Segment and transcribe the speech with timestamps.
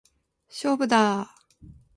[0.49, 1.27] 勝負だー！